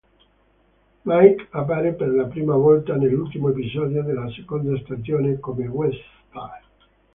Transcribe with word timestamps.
Mike 1.05 1.47
appare 1.51 1.93
per 1.93 2.07
la 2.09 2.25
prima 2.25 2.55
volta 2.55 2.95
nell'ultimo 2.95 3.49
episodio 3.49 4.01
della 4.01 4.27
seconda 4.31 4.75
stagione, 4.83 5.39
come 5.39 5.67
guest 5.67 6.01
star. 6.27 6.59